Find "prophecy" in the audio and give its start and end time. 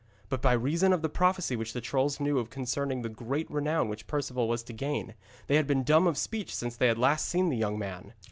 1.09-1.55